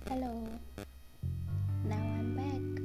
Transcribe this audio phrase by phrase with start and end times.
[0.00, 0.28] Hello
[1.88, 2.76] now I am back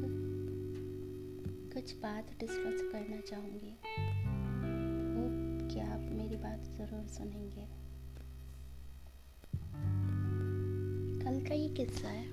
[1.74, 3.70] कुछ बात discuss करना चाहूँगी।
[5.14, 7.66] होप कि आप मेरी बात ज़रूर सुनेंगे।
[11.24, 12.28] कल का ये किस्सा है।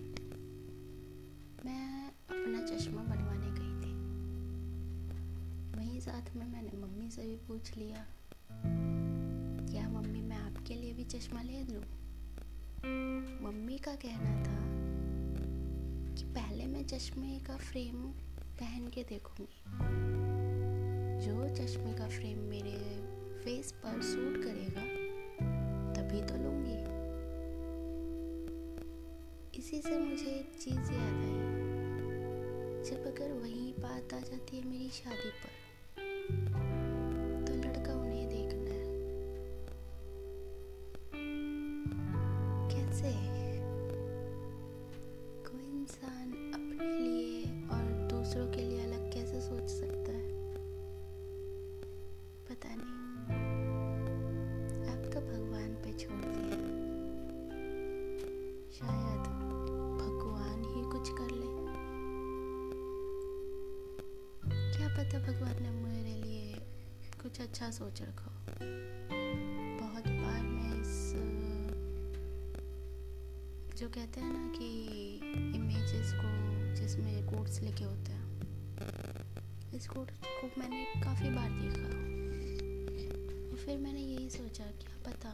[1.64, 3.94] मैं अपना चश्मा बनवाने गई थी।
[5.78, 8.06] वहीं साथ में मैंने मम्मी से भी पूछ लिया,
[9.72, 11.84] क्या मम्मी मैं आपके लिए भी चश्मा ले लूँ
[12.86, 14.58] मम्मी का कहना था
[16.14, 18.02] कि पहले मैं चश्मे का फ्रेम
[18.60, 19.64] पहन के देखूँगी।
[21.26, 23.02] जो चश्मे का फ्रेम मेरे
[23.44, 24.82] फेस पर सूट करेगा,
[25.92, 27.02] तभी तो लूँगी।
[29.58, 31.62] इसी से मुझे एक चीज़ याद आई।
[32.90, 36.71] जब अगर वही बात आ जाती है मेरी शादी पर
[42.92, 43.12] कैसे
[45.50, 50.54] कोई इंसान अपने लिए और दूसरों के लिए अलग कैसे सोच सकता है?
[52.48, 53.36] पता नहीं।
[54.90, 56.56] आपका भगवान पे छोड़ दिया।
[58.72, 59.20] शायद
[60.02, 61.52] भगवान ही कुछ कर ले।
[64.72, 66.54] क्या पता भगवान ने मेरे लिए
[67.22, 69.11] कुछ अच्छा सोच रखा हो।
[73.82, 74.84] जो कहते हैं ना कि
[75.56, 76.28] इमेजेस को
[76.80, 78.40] जिसमें कोट्स लिखे होते हैं।
[79.74, 81.88] इस कोट को मैंने काफ़ी बार देखा।
[83.50, 85.28] और फिर मैंने यही सोचा क्या पता।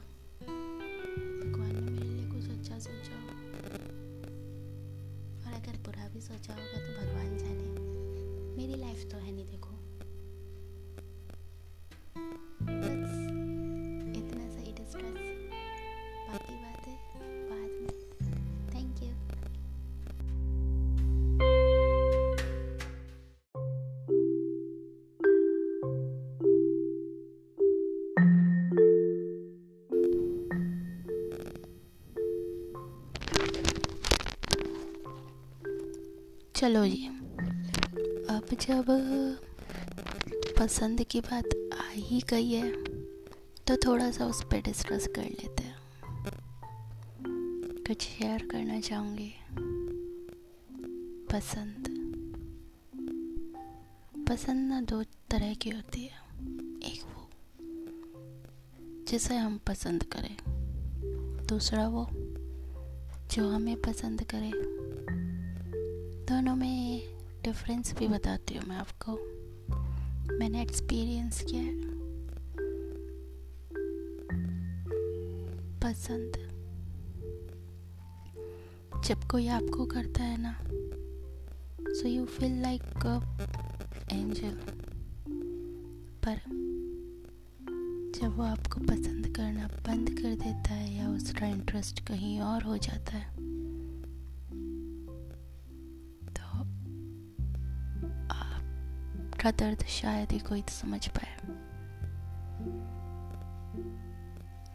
[1.51, 3.37] भगवान ने मेरे लिए कुछ अच्छा सोचा। हो
[5.47, 7.81] और अगर बुरा भी सोचा होगा तो भगवान जाने।
[8.57, 9.79] मेरी लाइफ तो है नहीं, देखो।
[36.59, 37.07] चलो जी।
[38.31, 38.85] अब जब
[40.59, 41.45] पसंद की बात
[41.81, 42.85] आ ही गई है
[43.67, 45.77] तो थोड़ा सा उस पर डिस्कस कर लेते हैं।
[47.89, 49.35] कुछ शेयर करना चाहूँगी।
[51.33, 51.89] पसंद।
[54.31, 56.13] पसंद ना दो तरह की होती है।
[56.79, 57.29] एक वो,
[59.09, 60.37] जिसे हम पसंद करें।
[61.47, 62.09] दूसरा वो,
[63.35, 64.79] जो हमें पसंद करे।
[66.28, 67.03] दोनों में
[67.43, 69.12] डिफरेंस भी बताती हूँ मैं आपको।
[70.39, 71.81] मैंने एक्सपीरियंस किया है।
[75.81, 76.33] पसंद।
[79.05, 80.59] जब कोई आपको करता है ना
[81.94, 82.83] so you feel like
[84.12, 84.59] angel
[86.25, 86.41] पर
[88.21, 92.77] जब वो आपको पसंद करना बंद कर देता है या उसका इंटरेस्ट कहीं और हो
[92.77, 93.47] जाता है
[99.38, 101.34] आपका दर्द शायद ही कोई समझ पाए।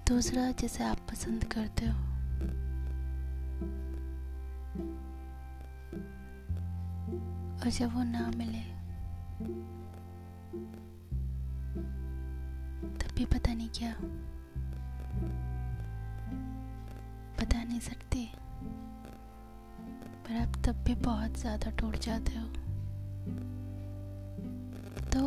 [0.07, 1.97] दूसरा, जिसे आप पसंद करते हो।
[7.59, 8.63] और जब वो ना मिले,
[12.97, 13.93] तब भी पता नहीं क्या।
[17.35, 18.27] बता नहीं सकते,
[20.23, 22.47] पर आप तब भी बहुत ज़्यादा टूट जाते हो।
[25.13, 25.19] तो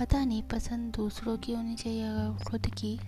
[0.00, 3.00] पता नहीं, पसंद दूसरों की होनी चाहिए या खुद की।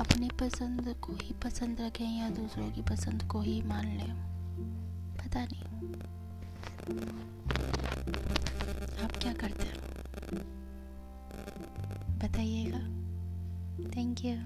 [0.00, 4.14] अपनी पसंद को ही पसंद रखें या दूसरों की पसंद को ही मान लें।
[5.16, 5.62] पता नहीं।
[9.04, 9.68] आप क्या करते हो?
[12.18, 12.78] बताइएगा।
[13.96, 14.36] Thank you